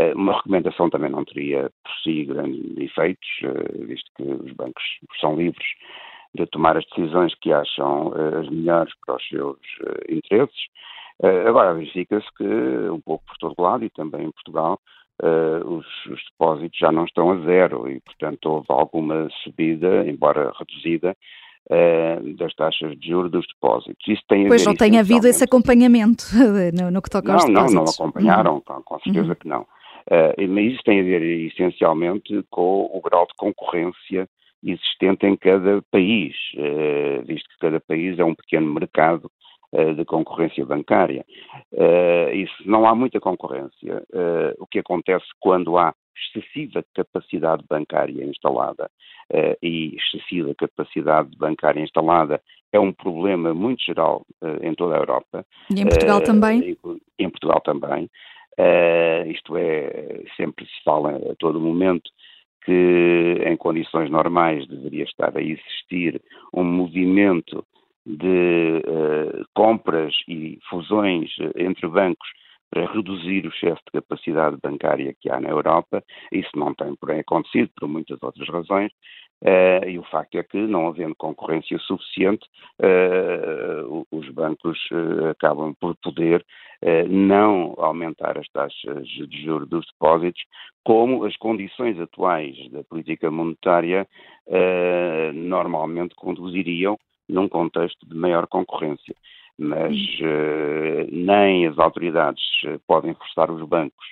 Uh, 0.00 0.14
uma 0.14 0.36
recomendação 0.36 0.88
também 0.88 1.10
não 1.10 1.24
teria 1.24 1.62
por 1.82 1.92
si 2.04 2.24
grandes 2.24 2.76
efeitos, 2.76 3.28
visto 3.80 4.08
que 4.16 4.22
os 4.22 4.52
bancos 4.52 4.82
são 5.20 5.34
livres 5.34 5.66
de 6.36 6.46
tomar 6.46 6.76
as 6.76 6.84
decisões 6.90 7.34
que 7.40 7.52
acham 7.52 8.12
as 8.38 8.48
melhores 8.48 8.92
para 9.04 9.16
os 9.16 9.26
seus 9.26 9.58
interesses. 10.08 10.66
agora, 11.48 11.74
verifica-se 11.74 12.26
que, 12.36 12.44
um 12.44 13.00
pouco 13.00 13.24
por 13.24 13.38
todo 13.38 13.60
lado, 13.60 13.84
e 13.84 13.90
também 13.90 14.26
em 14.26 14.30
Portugal, 14.30 14.78
os, 15.64 15.86
os 16.06 16.22
depósitos 16.30 16.78
já 16.78 16.92
não 16.92 17.06
estão 17.06 17.32
a 17.32 17.40
zero 17.40 17.90
e, 17.90 17.98
portanto, 18.00 18.46
houve 18.46 18.66
alguma 18.68 19.28
subida, 19.42 20.06
embora 20.06 20.52
reduzida, 20.56 21.16
uh, 21.70 22.36
das 22.36 22.54
taxas 22.54 22.98
de 22.98 23.08
juros 23.08 23.30
dos 23.30 23.46
depósitos. 23.46 24.06
Isso 24.06 24.22
tem 24.28 24.46
a 24.46 24.48
pois 24.48 24.64
não 24.64 24.74
tem 24.74 24.98
havido 24.98 25.26
esse 25.26 25.44
acompanhamento 25.44 26.24
no, 26.74 26.90
no 26.90 27.02
que 27.02 27.10
toca 27.10 27.32
aos 27.32 27.44
depósitos. 27.44 27.74
Não, 27.74 27.84
não 27.84 27.90
acompanharam, 27.90 28.54
uhum. 28.54 28.60
com, 28.60 28.82
com, 28.82 28.98
certeza 29.00 29.28
uhum. 29.28 29.34
que 29.34 29.48
não. 29.48 29.62
Uh, 29.62 30.48
mas 30.48 30.72
isso 30.72 30.82
tem 30.84 31.00
a 31.00 31.02
ver 31.02 31.22
essencialmente 31.22 32.42
com 32.50 32.90
o 32.92 33.00
grau 33.02 33.26
de 33.26 33.34
concorrência 33.36 34.28
existente 34.64 35.26
em 35.26 35.36
cada 35.36 35.82
país, 35.90 36.34
uh, 36.56 37.24
visto 37.26 37.48
que 37.48 37.58
cada 37.60 37.78
país 37.80 38.18
é 38.18 38.24
um 38.24 38.34
pequeno 38.34 38.72
mercado 38.72 39.30
de 39.94 40.02
concorrência 40.06 40.64
bancária. 40.64 41.26
se 41.70 42.66
não 42.66 42.86
há 42.86 42.94
muita 42.94 43.20
concorrência, 43.20 44.02
o 44.58 44.66
que 44.66 44.78
acontece 44.78 45.26
quando 45.38 45.76
há 45.76 45.92
excessiva 46.26 46.84
capacidade 46.94 47.64
bancária 47.68 48.24
instalada 48.24 48.90
uh, 49.32 49.56
e 49.62 49.96
excessiva 49.96 50.54
capacidade 50.54 51.36
bancária 51.36 51.80
instalada 51.80 52.40
é 52.72 52.78
um 52.78 52.92
problema 52.92 53.54
muito 53.54 53.82
geral 53.82 54.26
uh, 54.42 54.64
em 54.64 54.74
toda 54.74 54.96
a 54.96 54.98
Europa. 54.98 55.46
E 55.74 55.80
em 55.80 55.86
Portugal 55.86 56.18
uh, 56.18 56.24
também? 56.24 56.60
Em, 56.60 56.76
em 57.18 57.30
Portugal 57.30 57.60
também. 57.60 58.10
isto 59.28 59.56
é, 59.56 60.24
sempre 60.36 60.64
se 60.66 60.82
fala 60.84 61.16
a 61.16 61.34
todo 61.38 61.60
momento 61.60 62.10
que 62.64 63.42
em 63.46 63.56
condições 63.56 64.10
normais 64.10 64.66
deveria 64.66 65.04
estar 65.04 65.34
a 65.36 65.42
existir 65.42 66.20
um 66.52 66.64
movimento 66.64 67.64
de 68.04 68.82
compras 69.54 70.14
e 70.26 70.58
fusões 70.68 71.30
entre 71.56 71.86
bancos 71.88 72.28
para 72.70 72.92
reduzir 72.92 73.46
o 73.46 73.48
excesso 73.48 73.82
de 73.86 74.00
capacidade 74.00 74.56
bancária 74.62 75.14
que 75.20 75.30
há 75.30 75.40
na 75.40 75.48
Europa. 75.48 76.02
Isso 76.32 76.50
não 76.54 76.74
tem, 76.74 76.94
porém, 76.96 77.20
acontecido 77.20 77.70
por 77.76 77.88
muitas 77.88 78.22
outras 78.22 78.48
razões. 78.48 78.92
Uh, 79.40 79.88
e 79.88 79.98
o 79.98 80.02
facto 80.02 80.34
é 80.34 80.42
que, 80.42 80.58
não 80.58 80.88
havendo 80.88 81.14
concorrência 81.14 81.78
suficiente, 81.78 82.44
uh, 82.80 84.04
os 84.10 84.28
bancos 84.30 84.78
uh, 84.90 85.28
acabam 85.28 85.74
por 85.80 85.96
poder 86.02 86.44
não 87.10 87.74
aumentar 87.76 88.38
as 88.38 88.46
taxas 88.50 89.04
de 89.08 89.42
juros 89.42 89.68
dos 89.68 89.84
depósitos, 89.86 90.40
como 90.84 91.24
as 91.24 91.36
condições 91.36 91.98
atuais 91.98 92.54
da 92.70 92.84
política 92.84 93.28
monetária 93.32 94.06
normalmente 95.34 96.14
conduziriam 96.14 96.96
num 97.28 97.48
contexto 97.48 98.06
de 98.06 98.14
maior 98.14 98.46
concorrência 98.46 99.12
mas 99.58 99.92
uh, 100.20 101.08
nem 101.10 101.66
as 101.66 101.76
autoridades 101.78 102.42
eh, 102.64 102.78
podem 102.86 103.12
forçar 103.14 103.50
os 103.50 103.66
bancos 103.68 104.06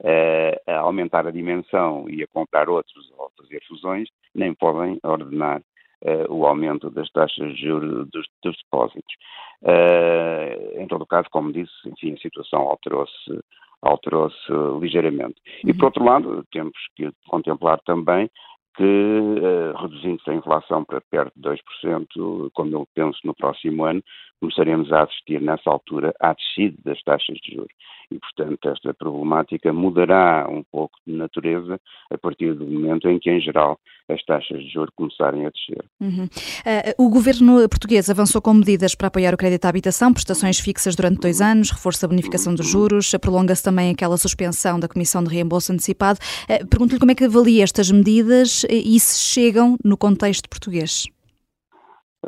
uh, 0.00 0.60
a 0.66 0.78
aumentar 0.80 1.24
a 1.26 1.30
dimensão 1.30 2.06
e 2.08 2.22
a 2.22 2.26
comprar 2.26 2.68
outros 2.68 3.08
ou 3.16 3.30
fazer 3.38 3.62
fusões, 3.68 4.08
nem 4.34 4.52
podem 4.54 4.98
ordenar 5.04 5.60
uh, 6.02 6.32
o 6.32 6.44
aumento 6.46 6.90
das 6.90 7.08
taxas 7.10 7.54
de 7.54 7.62
juros 7.62 8.08
dos, 8.10 8.26
dos 8.42 8.56
depósitos. 8.64 9.14
em 10.76 10.86
todo 10.88 11.06
caso, 11.06 11.28
como 11.30 11.52
disse, 11.52 11.72
enfim, 11.86 12.14
a 12.14 12.18
situação 12.18 12.62
alterou-se 12.62 13.40
alterou-se 13.80 14.52
ligeiramente. 14.80 15.36
E, 15.64 15.72
por 15.72 15.84
outro 15.84 16.04
lado, 16.04 16.44
temos 16.50 16.76
que 16.96 17.12
contemplar 17.28 17.78
também 17.86 18.28
que, 18.78 19.40
reduzindo-se 19.80 20.30
a 20.30 20.34
inflação 20.34 20.84
para 20.84 21.00
perto 21.00 21.32
de 21.36 21.48
2%, 21.48 22.50
como 22.52 22.74
eu 22.74 22.88
penso 22.94 23.18
no 23.24 23.34
próximo 23.34 23.84
ano, 23.84 24.02
começaremos 24.40 24.92
a 24.92 25.02
assistir 25.02 25.40
nessa 25.40 25.70
altura 25.70 26.14
à 26.20 26.32
descida 26.32 26.76
das 26.84 27.02
taxas 27.02 27.36
de 27.38 27.54
juros. 27.54 27.72
E, 28.10 28.18
portanto, 28.18 28.68
esta 28.70 28.94
problemática 28.94 29.72
mudará 29.72 30.46
um 30.48 30.62
pouco 30.62 30.98
de 31.06 31.12
natureza 31.12 31.78
a 32.10 32.16
partir 32.16 32.54
do 32.54 32.64
momento 32.66 33.08
em 33.08 33.18
que, 33.18 33.30
em 33.30 33.40
geral, 33.40 33.78
as 34.08 34.22
taxas 34.24 34.60
de 34.60 34.70
juros 34.70 34.92
começarem 34.96 35.44
a 35.44 35.50
descer. 35.50 35.84
Uhum. 36.00 36.24
Uh, 36.24 37.04
o 37.04 37.10
governo 37.10 37.68
português 37.68 38.08
avançou 38.08 38.40
com 38.40 38.54
medidas 38.54 38.94
para 38.94 39.08
apoiar 39.08 39.34
o 39.34 39.36
crédito 39.36 39.66
à 39.66 39.68
habitação, 39.68 40.14
prestações 40.14 40.58
fixas 40.58 40.96
durante 40.96 41.20
dois 41.20 41.42
anos, 41.42 41.70
reforço 41.70 42.00
da 42.00 42.08
bonificação 42.08 42.54
dos 42.54 42.66
juros, 42.66 43.14
prolonga-se 43.20 43.62
também 43.62 43.90
aquela 43.90 44.16
suspensão 44.16 44.80
da 44.80 44.88
Comissão 44.88 45.22
de 45.22 45.28
Reembolso 45.28 45.72
Antecipado. 45.72 46.18
Uh, 46.48 46.66
Pergunto-lhe 46.66 46.98
como 46.98 47.12
é 47.12 47.14
que 47.14 47.24
avalia 47.24 47.62
estas 47.62 47.90
medidas 47.90 48.64
e 48.70 48.98
se 48.98 49.20
chegam 49.20 49.76
no 49.84 49.98
contexto 49.98 50.48
português. 50.48 51.06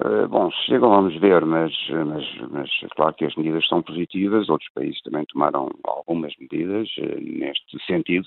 Uh, 0.03 0.27
bom, 0.29 0.51
chegam, 0.65 0.89
vamos 0.89 1.15
ver, 1.21 1.45
mas, 1.45 1.73
mas, 2.07 2.25
mas 2.51 2.71
claro 2.97 3.13
que 3.13 3.27
as 3.27 3.35
medidas 3.35 3.67
são 3.69 3.83
positivas, 3.83 4.49
outros 4.49 4.71
países 4.73 5.03
também 5.03 5.27
tomaram 5.27 5.69
algumas 5.85 6.33
medidas 6.39 6.89
uh, 6.97 7.21
neste 7.21 7.79
sentido, 7.85 8.27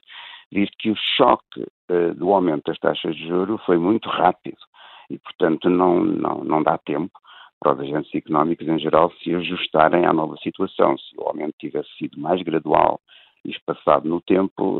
visto 0.52 0.78
que 0.78 0.92
o 0.92 0.96
choque 1.18 1.62
uh, 1.90 2.14
do 2.14 2.32
aumento 2.32 2.66
das 2.68 2.78
taxas 2.78 3.16
de 3.16 3.28
juros 3.28 3.60
foi 3.66 3.78
muito 3.78 4.08
rápido 4.08 4.58
e, 5.10 5.18
portanto, 5.18 5.68
não, 5.68 6.04
não, 6.04 6.44
não 6.44 6.62
dá 6.62 6.78
tempo 6.78 7.12
para 7.60 7.74
os 7.74 7.80
agentes 7.80 8.14
económicos 8.14 8.68
em 8.68 8.78
geral 8.78 9.12
se 9.24 9.34
ajustarem 9.34 10.06
à 10.06 10.14
nova 10.14 10.36
situação. 10.44 10.96
Se 10.98 11.18
o 11.18 11.24
aumento 11.24 11.56
tivesse 11.58 11.90
sido 11.98 12.20
mais 12.20 12.42
gradual 12.44 13.00
espaçado 13.46 14.08
no 14.08 14.22
tempo, 14.22 14.80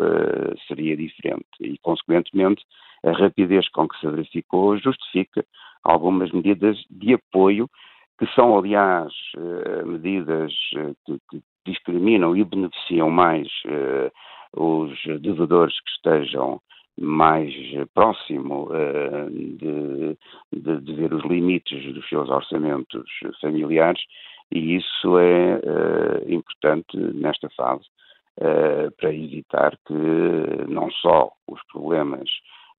seria 0.68 0.96
diferente. 0.96 1.46
E, 1.60 1.78
consequentemente, 1.80 2.64
a 3.04 3.12
rapidez 3.12 3.68
com 3.70 3.88
que 3.88 4.00
se 4.00 4.08
verificou 4.08 4.78
justifica 4.78 5.46
algumas 5.84 6.32
medidas 6.32 6.78
de 6.90 7.14
apoio, 7.14 7.70
que 8.18 8.26
são, 8.34 8.58
aliás, 8.58 9.12
eh, 9.38 9.84
medidas 9.84 10.54
eh, 10.78 10.94
que, 11.06 11.42
discriminam 11.66 12.36
e 12.36 12.44
beneficiam 12.44 13.10
mais 13.10 13.48
eh, 13.66 14.12
os 14.56 14.92
devedores 15.22 15.74
que 15.80 15.90
estejam 15.92 16.62
mais 17.00 17.54
próximo 17.94 18.70
de, 19.32 20.18
de, 20.52 20.82
de, 20.82 20.94
ver 20.94 21.14
os 21.14 21.24
limites 21.24 21.94
dos 21.94 22.08
seus 22.08 22.30
orçamentos 22.30 23.10
familiares. 23.42 24.02
E 24.52 24.76
isso 24.76 25.18
é 25.18 25.60
importante 26.28 26.98
nesta 26.98 27.50
fase 27.52 27.86
para 28.36 29.14
evitar 29.14 29.78
que 29.86 29.94
não 30.68 30.90
só 30.92 31.32
os 31.48 31.62
problemas 31.72 32.30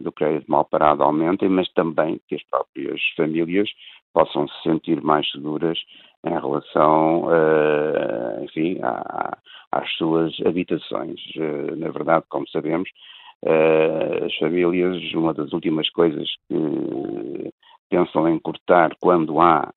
do 0.01 0.13
crédito 0.13 0.51
mal 0.51 0.65
parado 0.65 1.03
aumentem, 1.03 1.49
mas 1.49 1.71
também 1.73 2.21
que 2.29 2.35
as 2.35 2.43
próprias 2.45 3.01
famílias 3.17 3.69
possam 4.13 4.47
se 4.49 4.63
sentir 4.63 5.03
mais 5.03 5.29
seguras 5.31 5.79
em 6.25 6.33
relação, 6.33 7.25
uh, 7.25 8.45
enfim, 8.45 8.79
à, 8.83 9.37
às 9.73 9.91
suas 9.97 10.35
habitações. 10.47 11.21
Uh, 11.37 11.77
na 11.77 11.91
verdade, 11.91 12.25
como 12.29 12.49
sabemos, 12.49 12.89
uh, 13.45 14.25
as 14.25 14.35
famílias, 14.37 15.13
uma 15.15 15.35
das 15.35 15.53
últimas 15.53 15.91
coisas 15.91 16.29
que 16.49 17.53
pensam 17.91 18.29
em 18.29 18.39
cortar 18.39 18.97
quando 19.01 19.41
há 19.41 19.71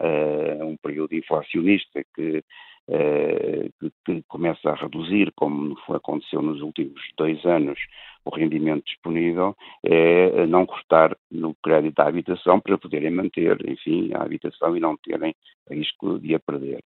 um 0.61 0.77
período 0.77 1.13
inflacionista 1.13 2.03
que 2.15 2.37
eh, 2.37 2.43
que, 2.87 3.91
que, 4.05 4.23
começa 4.27 4.69
a 4.69 4.75
reduzir, 4.75 5.31
como 5.35 5.77
aconteceu 5.89 6.41
nos 6.41 6.61
últimos 6.61 7.01
dois 7.17 7.43
anos, 7.45 7.77
o 8.25 8.35
rendimento 8.35 8.85
disponível, 8.85 9.55
é 9.83 10.45
não 10.47 10.65
cortar 10.65 11.15
no 11.31 11.55
crédito 11.63 11.99
à 11.99 12.07
habitação 12.07 12.59
para 12.59 12.77
poderem 12.77 13.11
manter, 13.11 13.57
enfim, 13.69 14.11
a 14.13 14.23
habitação 14.23 14.75
e 14.75 14.79
não 14.79 14.97
terem 14.97 15.35
risco 15.69 16.19
de 16.19 16.35
a 16.35 16.39
perder. 16.39 16.83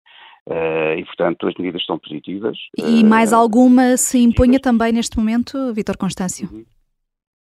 Uh, 0.48 0.98
e, 0.98 1.06
portanto, 1.06 1.48
as 1.48 1.54
medidas 1.56 1.86
são 1.86 2.00
positivas. 2.00 2.58
E 2.78 3.04
mais 3.04 3.32
uh, 3.32 3.36
alguma 3.36 3.96
se 3.96 4.18
impunha 4.20 4.60
também 4.60 4.92
neste 4.92 5.18
momento, 5.18 5.72
Vítor 5.74 5.98
Constâncio? 5.98 6.50
Uhum. 6.52 6.66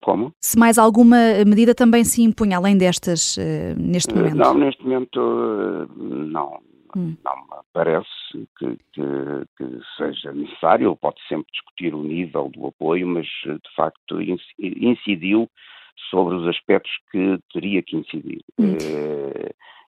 Como? 0.03 0.33
Se 0.41 0.59
mais 0.59 0.79
alguma 0.79 1.17
medida 1.47 1.75
também 1.75 2.05
se 2.05 2.23
impunha, 2.23 2.57
além 2.57 2.77
destas, 2.77 3.37
neste 3.77 4.15
momento? 4.15 4.37
Não, 4.37 4.55
neste 4.55 4.83
momento 4.83 5.21
não. 5.99 6.59
Hum. 6.97 7.17
Não 7.25 7.37
me 7.37 7.63
parece 7.73 8.09
que, 8.59 8.77
que, 8.93 9.03
que, 9.57 9.81
seja 9.97 10.33
necessário, 10.33 10.97
pode 10.97 11.21
sempre 11.29 11.51
discutir 11.53 11.95
o 11.95 12.03
nível 12.03 12.49
do 12.49 12.67
apoio, 12.67 13.07
mas 13.07 13.27
de 13.45 13.75
facto 13.77 14.21
incidiu 14.59 15.49
sobre 16.11 16.35
os 16.37 16.49
aspectos 16.49 16.93
que 17.11 17.39
teria 17.53 17.83
que 17.83 17.97
incidir. 17.97 18.43
Hum. 18.59 18.77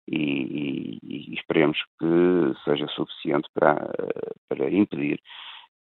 E, 0.09 0.19
e, 0.19 0.99
e, 1.03 1.35
esperemos 1.35 1.79
que 1.99 2.65
seja 2.65 2.87
suficiente 2.89 3.49
para, 3.55 3.89
para 4.49 4.71
impedir 4.71 5.21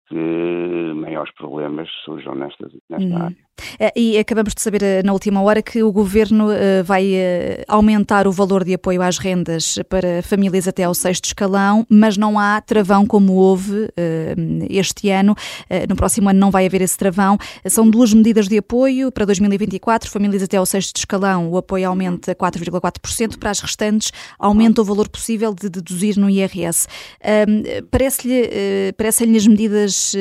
que 0.08 0.92
maiores 0.94 1.32
problemas 1.34 1.90
surjam 2.04 2.34
nesta, 2.34 2.68
nesta 2.88 3.08
hum. 3.08 3.22
área. 3.22 3.51
É, 3.78 3.92
e 3.96 4.18
acabamos 4.18 4.54
de 4.54 4.60
saber 4.60 4.82
eh, 4.82 5.02
na 5.02 5.12
última 5.12 5.40
hora 5.42 5.62
que 5.62 5.82
o 5.82 5.92
Governo 5.92 6.50
eh, 6.50 6.82
vai 6.82 7.14
eh, 7.14 7.64
aumentar 7.68 8.26
o 8.26 8.32
valor 8.32 8.64
de 8.64 8.74
apoio 8.74 9.02
às 9.02 9.18
rendas 9.18 9.78
para 9.88 10.22
famílias 10.22 10.66
até 10.68 10.84
ao 10.84 10.94
sexto 10.94 11.26
escalão, 11.26 11.86
mas 11.88 12.16
não 12.16 12.38
há 12.38 12.60
travão 12.60 13.06
como 13.06 13.34
houve 13.34 13.88
este 14.68 15.10
ano. 15.10 15.34
No 15.88 15.96
próximo 15.96 16.28
ano 16.28 16.38
não 16.38 16.50
vai 16.50 16.66
haver 16.66 16.80
esse 16.82 16.96
travão. 16.96 17.38
São 17.66 17.88
duas 17.88 18.12
medidas 18.12 18.48
de 18.48 18.58
apoio 18.58 19.10
para 19.10 19.24
2024. 19.24 20.10
Famílias 20.10 20.42
até 20.42 20.56
ao 20.56 20.66
sexto 20.66 20.96
escalão, 20.96 21.50
o 21.50 21.56
apoio 21.56 21.88
aumenta 21.88 22.34
4,4%. 22.34 23.38
Para 23.38 23.50
as 23.50 23.60
restantes, 23.60 24.12
aumenta 24.38 24.80
o 24.82 24.84
valor 24.84 25.08
possível 25.08 25.54
de 25.54 25.68
deduzir 25.68 26.16
no 26.18 26.28
IRS. 26.28 26.86
Parece-lhe 27.90 28.92
parece 28.96 29.24
as 29.24 29.46
medidas 29.46 30.12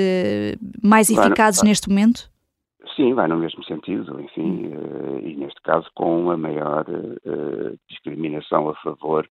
mais 0.82 1.10
eficazes 1.10 1.64
neste 1.64 1.90
momento? 1.90 2.31
Sim, 2.96 3.14
vai 3.14 3.28
no 3.28 3.38
mesmo 3.38 3.64
sentido, 3.64 4.20
enfim, 4.20 4.68
uh, 4.68 5.20
e 5.26 5.36
neste 5.36 5.62
caso 5.62 5.90
com 5.96 6.24
uma 6.24 6.38
maior 6.38 6.86
uh, 6.90 7.80
discriminação 7.90 8.70
a 8.70 8.76
favor 8.76 9.28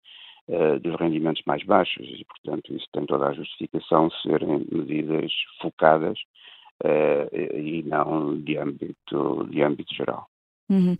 uh, 0.47 0.79
dos 0.79 0.95
rendimentos 0.99 1.43
mais 1.45 1.63
baixos, 1.65 2.05
e 2.07 2.25
portanto 2.25 2.73
isso 2.73 2.85
tem 2.93 3.05
toda 3.05 3.27
a 3.27 3.33
justificação 3.33 4.09
serem 4.23 4.65
medidas 4.71 5.31
focadas 5.61 6.17
e 7.51 7.83
não 7.83 8.39
de 8.39 8.57
âmbito, 8.57 9.45
de 9.49 9.61
âmbito 9.61 9.93
geral. 9.93 10.29
Uhum. 10.69 10.93
Uh, 10.93 10.97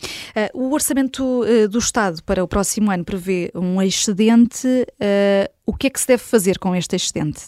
o 0.55 0.73
orçamento 0.73 1.23
uh, 1.43 1.69
do 1.69 1.77
Estado 1.77 2.23
para 2.23 2.43
o 2.43 2.47
próximo 2.47 2.91
ano 2.91 3.05
prevê 3.05 3.51
um 3.53 3.79
excedente. 3.81 4.67
Uh, 4.67 5.47
o 5.65 5.73
que 5.73 5.87
é 5.87 5.89
que 5.91 5.99
se 5.99 6.07
deve 6.07 6.23
fazer 6.23 6.57
com 6.57 6.75
este 6.75 6.95
excedente? 6.95 7.47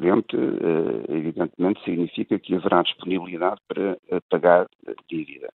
Excedente, 0.00 0.36
evidentemente, 1.10 1.84
significa 1.84 2.38
que 2.38 2.54
haverá 2.54 2.82
disponibilidade 2.82 3.60
para 3.68 3.98
pagar 4.30 4.66
dívida. 5.10 5.52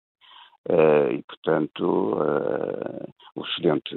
e, 1.10 1.22
portanto, 1.22 2.14
o 3.34 3.42
excedente, 3.42 3.96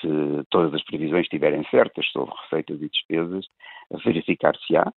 se 0.00 0.08
todas 0.50 0.72
as 0.72 0.84
previsões 0.84 1.22
estiverem 1.22 1.64
certas 1.64 2.06
sobre 2.12 2.32
receitas 2.42 2.80
e 2.80 2.88
despesas, 2.88 3.46
verificar-se-á 4.04 4.92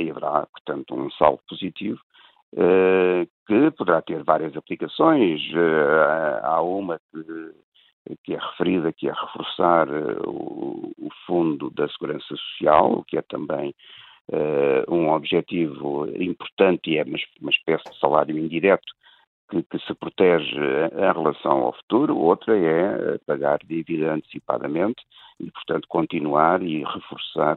e 0.00 0.10
haverá, 0.10 0.46
portanto, 0.46 0.94
um 0.94 1.10
saldo 1.10 1.40
positivo 1.46 2.00
eh, 2.56 3.26
que 3.46 3.70
poderá 3.72 4.00
ter 4.00 4.22
várias 4.24 4.56
aplicações. 4.56 5.40
Eh, 5.54 6.40
há 6.42 6.62
uma 6.62 6.98
que, 7.12 7.52
que, 8.24 8.34
é 8.34 8.38
referida, 8.38 8.92
que 8.92 9.08
é 9.08 9.12
reforçar 9.12 9.88
eh, 9.88 10.18
o, 10.26 10.92
o, 10.98 11.08
Fundo 11.26 11.70
da 11.70 11.88
Segurança 11.88 12.26
Social, 12.28 13.04
que 13.06 13.18
é 13.18 13.22
também 13.22 13.74
um 14.88 15.08
objetivo 15.08 16.06
importante 16.20 16.90
e 16.90 16.98
é 16.98 17.02
uma, 17.02 17.16
uma 17.40 17.50
espécie 17.50 17.90
de 17.90 17.98
salário 17.98 18.36
indireto 18.36 18.92
que, 19.50 19.62
que, 19.62 19.78
se 19.78 19.94
protege 19.94 20.54
em 20.54 21.12
relação 21.12 21.64
ao 21.64 21.72
futuro, 21.72 22.14
outra 22.14 22.54
é 22.54 23.16
pagar 23.26 23.58
dívida 23.64 24.12
antecipadamente 24.12 25.02
e, 25.40 25.50
portanto, 25.50 25.86
continuar 25.88 26.62
e 26.62 26.84
reforçar 26.84 27.56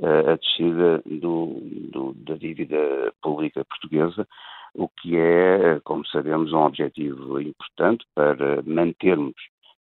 a 0.00 0.36
descida 0.36 1.02
do, 1.04 1.60
do, 1.90 2.14
da 2.14 2.34
dívida 2.34 3.12
pública 3.20 3.64
portuguesa, 3.64 4.26
o 4.74 4.88
que 4.88 5.16
é, 5.16 5.80
como 5.84 6.06
sabemos, 6.06 6.52
um 6.52 6.60
objetivo 6.60 7.40
importante 7.40 8.04
para 8.14 8.62
mantermos 8.62 9.34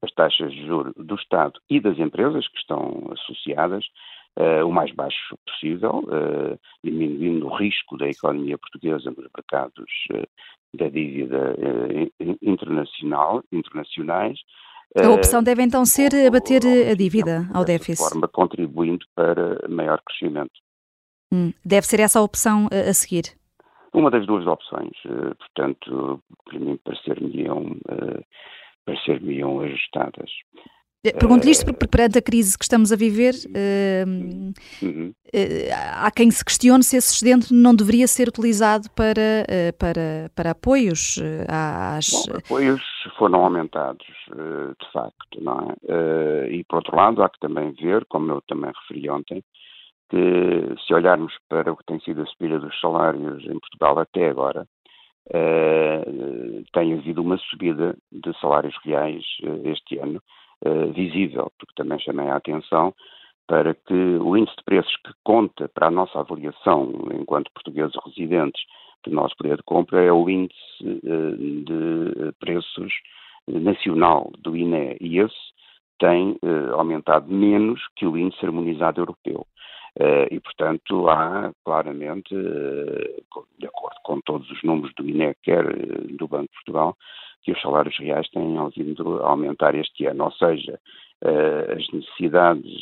as 0.03 0.13
taxas 0.13 0.53
de 0.53 0.67
juros 0.67 0.93
do 0.97 1.15
Estado 1.15 1.61
e 1.71 1.81
das 1.81 1.99
empresas 1.99 2.47
que 2.49 2.59
estão 2.59 3.11
associadas 3.13 3.85
uh, 4.39 4.67
o 4.67 4.73
mais 4.73 4.93
baixo 4.95 5.37
possível, 5.47 6.05
uh, 6.05 6.59
diminuindo 6.85 7.47
o 7.47 7.57
risco 7.57 7.97
da 7.97 8.09
economia 8.09 8.59
portuguesa 8.59 9.11
nos 9.11 9.29
mercados 9.37 9.91
uh, 10.13 10.27
da 10.75 10.89
dívida 10.89 11.55
internacional, 12.41 13.43
internacionais 13.53 14.39
a 14.95 15.09
opção 15.09 15.43
deve 15.43 15.63
então 15.63 15.87
ser 15.87 16.11
abater 16.27 16.63
a 16.91 16.95
dívida 16.95 17.49
ao 17.55 17.65
déficit. 17.65 18.05
De 18.05 18.11
forma 18.11 18.29
contribuindo 18.29 19.07
para 19.15 19.67
maior 19.69 20.01
crescimento. 20.03 20.53
Hum, 21.33 21.53
deve 21.65 21.87
ser 21.87 22.01
essa 22.01 22.19
a 22.19 22.23
opção 22.23 22.69
a 22.71 22.93
seguir? 22.93 23.23
Uma 23.95 24.11
das 24.11 24.27
duas 24.27 24.47
opções. 24.47 24.93
Portanto, 25.39 26.23
para 26.45 26.59
mim 26.59 26.79
parecer-me-iam 26.85 27.75
eh, 28.87 28.95
parecer 28.95 29.21
ajustadas. 29.65 30.31
Eh, 31.05 31.12
pergunto-lhe 31.19 31.51
isto 31.51 31.67
porque 31.67 31.89
perante 31.89 32.19
a 32.19 32.23
crise 32.23 32.57
que 32.57 32.62
estamos 32.62 32.93
a 32.93 32.97
viver, 32.97 33.35
uh, 33.35 34.85
uhum. 34.87 35.09
uh, 35.11 35.73
há 35.97 36.11
quem 36.12 36.31
se 36.31 36.45
questione 36.45 36.85
se 36.85 36.97
esse 36.97 37.12
excedente 37.12 37.53
não 37.53 37.75
deveria 37.75 38.07
ser 38.07 38.29
utilizado 38.29 38.89
para, 38.91 39.43
uh, 39.43 39.77
para, 39.81 40.31
para 40.33 40.51
apoios 40.53 41.19
às... 41.49 42.09
Bom, 42.09 42.37
apoios 42.39 42.83
foram 43.19 43.45
aumentados, 43.45 44.07
de 44.29 44.93
facto, 44.93 45.41
não 45.41 45.75
é? 45.88 46.53
e 46.53 46.62
por 46.64 46.77
outro 46.77 46.97
lado 46.97 47.21
há 47.23 47.29
que 47.29 47.40
também 47.40 47.73
ver, 47.73 48.05
como 48.07 48.31
eu 48.31 48.42
também 48.47 48.71
referi 48.71 49.11
ontem, 49.11 49.42
que 50.09 50.77
se 50.87 50.95
olharmos 50.95 51.33
para 51.49 51.73
o 51.73 51.77
que 51.77 51.85
tem 51.85 51.99
sido 52.01 52.23
a 52.23 52.27
subida 52.27 52.61
dos 52.61 52.79
salários 52.81 53.42
em 53.45 53.59
Portugal 53.59 53.99
até 53.99 54.29
agora, 54.29 54.66
tem 56.73 56.95
havido 56.95 57.23
uma 57.23 57.39
subida 57.39 57.97
de 58.11 58.41
salários 58.41 58.77
reais 58.85 59.25
este 59.65 59.99
ano, 59.99 60.21
uh, 60.65 60.93
visível, 60.93 61.51
porque 61.59 61.75
também 61.77 61.99
chamei 61.99 62.29
a 62.29 62.37
atenção 62.37 62.95
para 63.47 63.75
que 63.75 63.95
o 63.95 64.37
índice 64.37 64.57
de 64.57 64.65
preços 64.65 64.97
que 65.05 65.13
conta 65.25 65.69
para 65.69 65.89
a 65.89 65.91
nossa 65.91 66.19
avaliação 66.21 66.93
enquanto 67.13 67.53
portugueses 67.53 67.95
residentes 68.07 68.63
do 69.05 69.11
nosso 69.11 69.37
poder 69.37 69.57
de 69.57 69.63
compra 69.65 70.01
é 70.03 70.13
o 70.13 70.29
índice 70.29 70.61
uh, 70.83 71.37
de 71.37 72.33
preços 72.39 72.93
nacional 73.49 74.31
do 74.39 74.57
INE 74.57 74.97
e 75.01 75.19
esse 75.19 75.53
tem 75.99 76.33
uh, 76.43 76.75
aumentado 76.75 77.31
menos 77.33 77.81
que 77.97 78.07
o 78.07 78.17
índice 78.17 78.45
harmonizado 78.45 79.01
europeu. 79.01 79.47
Uh, 80.00 80.26
e, 80.31 80.40
portanto, 80.40 81.09
há 81.11 81.52
claramente, 81.64 82.35
uh, 82.35 83.46
de 83.59 83.66
acordo 83.66 83.96
com 84.05 84.20
todos 84.22 84.50
os 84.50 84.62
números 84.62 84.94
do 84.94 85.07
INE, 85.07 85.35
quer 85.42 85.64
do 86.16 86.26
Banco 86.26 86.44
de 86.44 86.55
Portugal, 86.55 86.96
que 87.42 87.52
os 87.52 87.61
salários 87.61 87.98
reais 87.98 88.28
têm 88.31 88.57
vindo 88.74 89.22
a 89.22 89.28
aumentar 89.31 89.74
este 89.74 90.07
ano, 90.07 90.24
ou 90.24 90.33
seja, 90.33 90.78
as 91.22 91.92
necessidades 91.92 92.72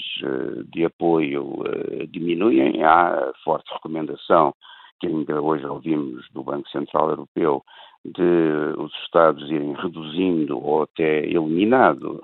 de 0.72 0.84
apoio 0.84 1.64
diminuem, 2.08 2.82
há 2.84 3.32
forte 3.42 3.72
recomendação 3.72 4.54
que 5.00 5.06
ainda 5.06 5.40
hoje 5.40 5.64
ouvimos 5.66 6.26
do 6.32 6.42
Banco 6.42 6.68
Central 6.68 7.10
Europeu 7.10 7.64
de 8.04 8.74
os 8.78 8.92
Estados 9.04 9.50
irem 9.50 9.74
reduzindo 9.74 10.58
ou 10.58 10.82
até 10.82 11.26
eliminando, 11.26 12.22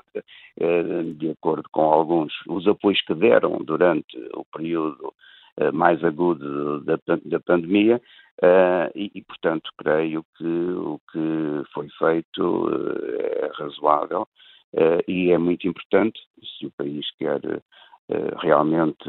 de 1.17 1.31
acordo 1.31 1.69
com 1.71 1.83
alguns, 1.83 2.33
os 2.49 2.67
apoios 2.67 3.01
que 3.03 3.15
deram 3.15 3.59
durante 3.59 4.17
o 4.35 4.45
período 4.45 5.12
mais 5.75 6.03
agudo 6.03 6.81
da, 6.81 6.99
da 7.25 7.41
pandemia, 7.41 8.01
Uh, 8.37 8.93
e, 8.95 9.11
e, 9.15 9.23
portanto, 9.23 9.71
creio 9.79 10.23
que 10.37 10.45
o 10.45 11.01
que 11.11 11.73
foi 11.73 11.89
feito 11.99 12.69
é 13.19 13.51
razoável 13.55 14.29
e 15.09 15.31
é 15.31 15.39
muito 15.39 15.67
importante 15.67 16.21
se 16.43 16.67
o 16.67 16.71
país 16.73 17.07
quer 17.19 17.41
realmente 18.43 19.09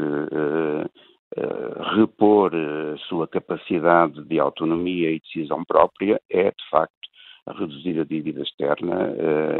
repor 1.95 2.51
a 2.55 2.97
sua 3.07 3.27
capacidade 3.27 4.23
de 4.23 4.39
autonomia 4.39 5.11
e 5.11 5.19
decisão 5.19 5.63
própria, 5.65 6.21
é 6.29 6.45
de 6.51 6.69
facto 6.69 6.95
reduzir 7.57 7.99
a 7.99 8.03
dívida 8.03 8.41
externa 8.41 9.13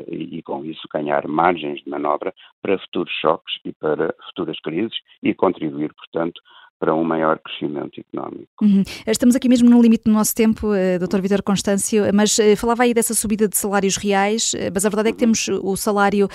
e, 0.08 0.38
e, 0.38 0.43
com 0.43 0.63
isso, 0.65 0.88
ganhar 0.93 1.27
margens 1.27 1.82
de 1.84 1.89
manobra 1.89 2.34
para 2.62 2.77
futuros 2.80 3.13
choques 3.21 3.56
e 3.63 3.71
para 3.73 4.13
futuras 4.27 4.60
crises 4.60 4.97
e 5.23 5.34
contribuir, 5.34 5.93
portanto, 5.93 6.41
para 6.80 6.94
um 6.94 7.04
maior 7.04 7.40
crescimento 7.40 8.00
económico. 8.00 8.48
Uhum. 8.62 8.84
Estamos 9.06 9.36
aqui 9.36 9.50
mesmo 9.50 9.70
no 9.70 9.82
limite 9.82 10.04
do 10.06 10.12
nosso 10.12 10.36
tempo, 10.36 10.68
uh, 10.68 11.00
Dr. 11.00 11.22
Vitor 11.22 11.42
Constâncio, 11.42 12.04
mas 12.13 12.38
uh, 12.38 12.56
falava 12.56 12.84
aí 12.84 12.94
dessa 12.94 13.13
subida 13.13 13.48
de 13.48 13.58
salários 13.58 13.98
reais, 13.98 14.56
mas 14.74 14.86
a 14.86 14.90
verdade 14.90 15.10
é 15.10 15.12
que 15.12 15.18
temos 15.18 15.48
o 15.48 15.76
salário 15.76 16.28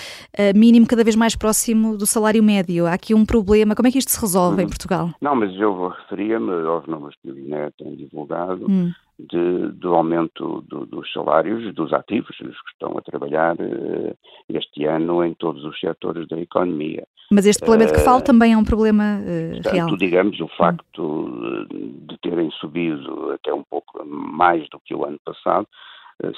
mínimo 0.55 0.87
cada 0.87 1.03
vez 1.03 1.15
mais 1.15 1.35
próximo 1.35 1.97
do 1.97 2.05
salário 2.05 2.43
médio. 2.43 2.85
Há 2.85 2.93
aqui 2.93 3.13
um 3.13 3.25
problema. 3.25 3.75
Como 3.75 3.87
é 3.87 3.91
que 3.91 3.97
isto 3.97 4.11
se 4.11 4.19
resolve 4.19 4.57
uhum. 4.57 4.67
em 4.67 4.69
Portugal? 4.69 5.09
Não, 5.21 5.35
mas 5.35 5.53
eu 5.59 5.89
referia-me 5.89 6.51
aos 6.67 6.85
números 6.87 7.15
que 7.21 7.29
o 7.29 7.37
INE 7.37 7.71
tem 7.77 7.95
divulgado. 7.95 8.65
Uhum 8.65 8.91
de, 9.19 9.71
do 9.73 9.93
aumento 9.93 10.61
do, 10.67 10.85
dos 10.85 11.11
salários 11.11 11.73
dos 11.73 11.93
ativos, 11.93 12.39
os 12.39 12.61
que 12.61 12.71
estão 12.71 12.97
a 12.97 13.01
trabalhar 13.01 13.55
uh, 13.55 14.17
este 14.49 14.85
ano 14.85 15.23
em 15.23 15.33
todos 15.33 15.63
os 15.63 15.79
setores 15.79 16.27
da 16.27 16.39
economia. 16.39 17.07
Mas 17.31 17.45
este 17.45 17.63
problema 17.63 17.91
de 17.91 17.97
que 17.97 18.03
falo 18.03 18.19
eh, 18.19 18.23
também 18.23 18.53
é 18.53 18.57
um 18.57 18.63
problema 18.63 19.19
uh, 19.19 19.53
portanto, 19.53 19.73
real. 19.73 19.97
digamos, 19.97 20.39
o 20.39 20.47
facto 20.49 21.67
de 21.69 22.17
terem 22.19 22.51
subido 22.51 23.31
até 23.31 23.53
um 23.53 23.63
pouco 23.63 24.05
mais 24.05 24.67
do 24.69 24.79
que 24.79 24.93
o 24.93 25.05
ano 25.05 25.19
passado 25.23 25.67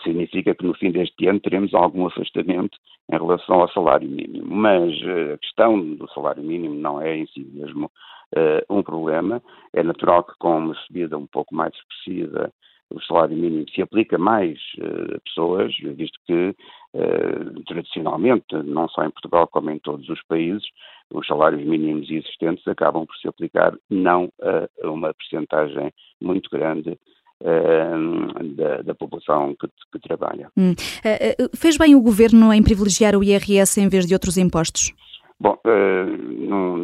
significa 0.04 0.56
que 0.56 0.66
no 0.66 0.74
fim 0.74 0.92
deste 0.92 1.28
ano 1.28 1.40
teremos 1.40 1.74
algum 1.74 2.08
afastamento 2.08 2.78
em 3.12 3.18
relação 3.18 3.62
ao 3.62 3.70
salário 3.70 4.10
mínimo. 4.10 4.46
Mas 4.48 4.94
a 5.34 5.38
questão 5.38 5.80
do 5.96 6.10
salário 6.12 6.44
mínimo 6.44 6.76
não 6.76 7.02
é 7.02 7.18
em 7.18 7.28
si 7.28 7.44
mesmo 7.54 7.92
uh, 8.36 8.74
um 8.74 8.82
problema. 8.82 9.42
É 9.74 9.84
natural 9.84 10.24
que 10.24 10.34
com 10.40 10.58
uma 10.58 10.76
subida 10.76 11.18
um 11.18 11.28
pouco 11.28 11.54
mais 11.54 11.74
expressiva 11.74 12.52
o 12.92 13.02
salário 13.02 13.36
mínimo 13.36 13.68
se 13.70 13.82
aplica 13.82 14.16
mais 14.16 14.60
uh, 14.78 15.20
pessoas, 15.26 15.76
visto 15.96 16.20
que 16.26 16.56
uh, 16.94 17.64
tradicionalmente, 17.66 18.56
não 18.64 18.88
só 18.90 19.04
em 19.04 19.10
Portugal 19.10 19.48
como 19.48 19.72
em 19.72 19.80
todos 19.80 20.08
os 20.08 20.22
países, 20.28 20.64
os 21.12 21.26
salários 21.26 21.66
mínimos 21.66 22.10
existentes 22.10 22.66
acabam 22.68 23.06
por 23.06 23.16
se 23.18 23.28
aplicar 23.28 23.76
não 23.90 24.32
a 24.42 24.90
uma 24.90 25.14
percentagem 25.14 25.92
muito 26.22 26.50
grande 26.50 26.98
da, 28.56 28.82
da, 28.82 28.96
população 28.96 29.56
que, 29.60 29.68
que 29.92 30.00
trabalha. 30.00 30.50
Hum. 30.58 30.74
fez 31.56 31.78
bem 31.78 31.96
o 31.96 32.02
governo 32.02 32.54
em 32.54 32.64
privilegiar 32.64 33.16
o 33.16 33.24
IRS 33.24 33.80
em 33.80 33.90
vez 33.90 34.06
de 34.06 34.14
outros 34.14 34.38
impostos? 34.38 34.94
Bom, 35.40 35.58
não, 36.48 36.78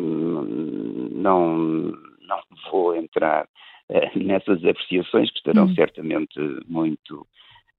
não, 1.14 1.58
não 1.58 2.40
vou 2.72 2.96
entrar 2.96 3.48
nessas 4.16 4.64
apreciações 4.64 5.30
que 5.32 5.38
estarão 5.38 5.66
uhum. 5.66 5.76
certamente 5.76 6.40
muito 6.68 7.28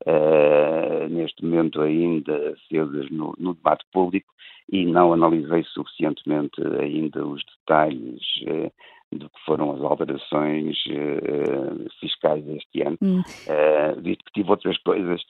uh, 0.07 1.09
neste 1.09 1.45
momento 1.45 1.81
ainda 1.81 2.55
acesas 2.55 3.11
no, 3.11 3.35
no, 3.39 3.55
debate 3.55 3.85
público 3.93 4.33
e 4.71 4.85
não 4.85 5.13
analisei 5.13 5.65
suficientemente 5.65 6.61
ainda 6.81 7.27
os 7.27 7.43
detalhes 7.45 8.23
uh, 8.43 8.73
do 9.13 9.29
que 9.29 9.45
foram 9.45 9.73
as 9.73 9.83
alterações 9.83 10.77
uh, 10.87 11.91
fiscais 12.01 12.47
este 12.49 12.83
ano, 12.83 12.99
uhum. 13.01 13.23
visto 14.03 14.25
que 14.25 14.33
tive 14.33 14.51
outras 14.51 14.79
coisas 14.79 15.23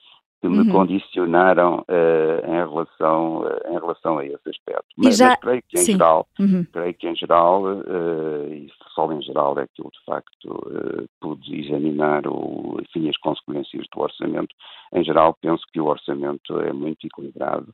que 0.43 0.49
me 0.49 0.57
uhum. 0.57 0.71
condicionaram 0.73 1.85
uh, 1.87 2.45
em, 2.45 2.69
relação, 2.69 3.43
uh, 3.43 3.69
em 3.69 3.79
relação 3.79 4.17
a 4.17 4.25
esse 4.25 4.49
aspecto. 4.49 4.85
Mas, 4.97 5.15
já... 5.15 5.29
mas 5.29 5.39
creio 5.39 5.63
que 5.69 5.79
em 5.79 5.83
Sim. 5.83 5.91
geral, 5.93 6.27
uhum. 6.37 6.65
creio 6.65 6.93
que 6.95 7.07
em 7.07 7.15
geral, 7.15 7.63
uh, 7.63 8.53
e 8.53 8.69
só 8.93 9.09
em 9.13 9.21
geral 9.21 9.57
é 9.57 9.65
que 9.73 9.81
eu 9.81 9.89
de 9.89 10.03
facto 10.05 11.07
pude 11.21 11.61
examinar 11.61 12.27
o, 12.27 12.77
enfim, 12.81 13.07
as 13.07 13.15
consequências 13.19 13.85
do 13.95 14.01
orçamento. 14.01 14.53
Em 14.93 15.01
geral, 15.05 15.33
penso 15.41 15.63
que 15.71 15.79
o 15.79 15.85
orçamento 15.85 16.59
é 16.59 16.73
muito 16.73 17.07
equilibrado. 17.07 17.73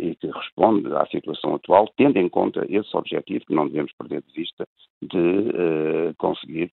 E 0.00 0.14
que 0.16 0.26
responde 0.26 0.92
à 0.94 1.06
situação 1.06 1.54
atual, 1.54 1.88
tendo 1.96 2.18
em 2.18 2.28
conta 2.28 2.66
esse 2.68 2.96
objetivo 2.96 3.46
que 3.46 3.54
não 3.54 3.68
devemos 3.68 3.92
perder 3.92 4.22
de 4.22 4.32
vista 4.32 4.66
de 5.00 6.14
conseguir 6.18 6.72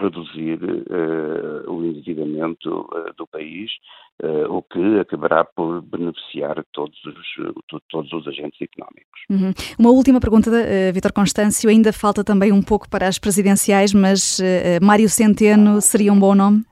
reduzir 0.00 0.58
uh, 0.62 1.70
o 1.70 1.84
endividamento 1.84 2.70
uh, 2.70 3.12
do 3.16 3.26
país, 3.26 3.70
uh, 4.22 4.50
o 4.50 4.62
que 4.62 4.98
acabará 5.00 5.44
por 5.44 5.82
beneficiar 5.82 6.64
todos 6.72 6.98
os, 7.04 7.80
todos 7.90 8.12
os 8.12 8.26
agentes 8.26 8.60
económicos. 8.60 9.20
Uhum. 9.28 9.52
Uma 9.78 9.90
última 9.90 10.20
pergunta, 10.20 10.50
uh, 10.50 10.92
Vitor 10.92 11.12
Constâncio, 11.12 11.68
ainda 11.68 11.92
falta 11.92 12.24
também 12.24 12.52
um 12.52 12.62
pouco 12.62 12.88
para 12.88 13.06
as 13.06 13.18
presidenciais, 13.18 13.92
mas 13.92 14.40
Mário 14.82 15.08
Centeno 15.08 15.80
seria 15.80 16.12
um 16.12 16.18
bom 16.18 16.34
nome? 16.34 16.64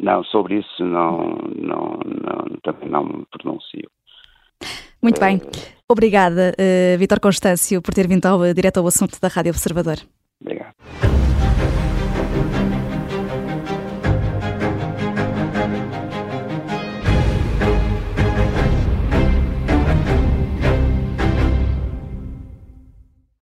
Não, 0.00 0.22
sobre 0.24 0.60
isso 0.60 0.84
não, 0.84 1.36
não, 1.56 1.98
não 2.04 2.56
também 2.62 2.88
não 2.88 3.04
me 3.04 3.26
pronuncio. 3.30 3.90
Muito 5.02 5.20
bem. 5.20 5.40
Eh, 5.44 5.78
Obrigada, 5.90 6.54
eh, 6.58 6.94
uh, 6.96 6.98
Vitor 6.98 7.18
Constâncio, 7.18 7.80
por 7.80 7.94
ter 7.94 8.06
vindo 8.06 8.26
ao, 8.26 8.52
direto 8.52 8.78
ao 8.78 8.86
assunto 8.86 9.18
da 9.20 9.28
Rádio 9.28 9.52
Observador. 9.52 9.98
Obrigado. 10.40 10.74